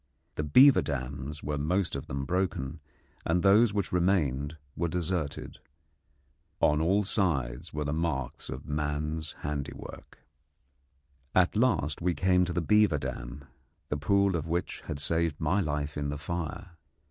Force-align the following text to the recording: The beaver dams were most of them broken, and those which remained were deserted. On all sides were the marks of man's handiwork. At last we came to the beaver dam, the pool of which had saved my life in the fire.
The 0.33 0.43
beaver 0.43 0.81
dams 0.81 1.43
were 1.43 1.59
most 1.59 1.95
of 1.95 2.07
them 2.07 2.25
broken, 2.25 2.79
and 3.23 3.43
those 3.43 3.71
which 3.71 3.91
remained 3.91 4.57
were 4.75 4.87
deserted. 4.87 5.59
On 6.59 6.81
all 6.81 7.03
sides 7.03 7.71
were 7.71 7.83
the 7.85 7.93
marks 7.93 8.49
of 8.49 8.65
man's 8.65 9.33
handiwork. 9.41 10.17
At 11.35 11.55
last 11.55 12.01
we 12.01 12.15
came 12.15 12.45
to 12.45 12.53
the 12.53 12.61
beaver 12.61 12.97
dam, 12.97 13.45
the 13.89 13.97
pool 13.97 14.35
of 14.35 14.47
which 14.47 14.81
had 14.87 14.97
saved 14.97 15.39
my 15.39 15.59
life 15.61 15.95
in 15.95 16.09
the 16.09 16.17
fire. 16.17 16.71